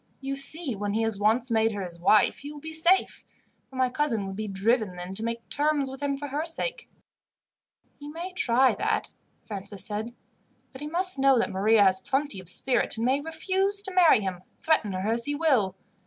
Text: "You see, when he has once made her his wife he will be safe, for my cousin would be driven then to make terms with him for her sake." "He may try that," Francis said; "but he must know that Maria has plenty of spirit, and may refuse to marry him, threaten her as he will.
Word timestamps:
"You 0.19 0.35
see, 0.35 0.75
when 0.75 0.95
he 0.95 1.03
has 1.03 1.19
once 1.19 1.51
made 1.51 1.73
her 1.73 1.83
his 1.83 1.99
wife 1.99 2.39
he 2.39 2.51
will 2.51 2.59
be 2.59 2.73
safe, 2.73 3.23
for 3.69 3.75
my 3.75 3.87
cousin 3.87 4.25
would 4.25 4.35
be 4.35 4.47
driven 4.47 4.95
then 4.95 5.13
to 5.13 5.23
make 5.23 5.47
terms 5.47 5.91
with 5.91 6.01
him 6.01 6.17
for 6.17 6.29
her 6.29 6.43
sake." 6.43 6.89
"He 7.99 8.07
may 8.07 8.33
try 8.33 8.73
that," 8.73 9.13
Francis 9.45 9.85
said; 9.85 10.15
"but 10.71 10.81
he 10.81 10.87
must 10.87 11.19
know 11.19 11.37
that 11.37 11.51
Maria 11.51 11.83
has 11.83 11.99
plenty 11.99 12.39
of 12.39 12.49
spirit, 12.49 12.97
and 12.97 13.05
may 13.05 13.21
refuse 13.21 13.83
to 13.83 13.93
marry 13.93 14.21
him, 14.21 14.41
threaten 14.63 14.93
her 14.93 15.07
as 15.07 15.25
he 15.25 15.35
will. 15.35 15.75